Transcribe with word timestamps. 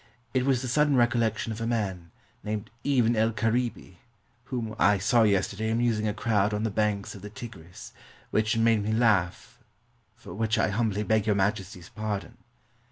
It 0.33 0.47
was 0.47 0.63
the 0.63 0.67
sudden 0.67 0.95
recollection 0.95 1.51
of 1.51 1.61
a 1.61 1.67
man, 1.67 2.09
named 2.43 2.71
Ibn 2.83 3.15
el 3.15 3.33
Karibee, 3.33 3.97
whom 4.45 4.73
I 4.79 4.97
saw 4.97 5.21
yesterday 5.21 5.69
amusing 5.69 6.07
a 6.07 6.13
crowd 6.15 6.55
on 6.55 6.63
the 6.63 6.71
banks 6.71 7.13
of 7.13 7.21
the 7.21 7.29
Tigris, 7.29 7.93
which 8.31 8.57
made 8.57 8.83
me 8.83 8.93
laugh, 8.93 9.59
for 10.15 10.33
which 10.33 10.57
I 10.57 10.69
humbly 10.69 11.03
beg 11.03 11.27
Your 11.27 11.35
Majesty's 11.35 11.89
pardon." 11.89 12.37